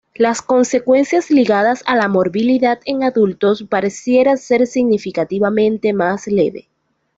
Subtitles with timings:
[0.15, 6.69] Las consecuencias ligadas a la morbilidad en adultos parecería ser significativamente más leve.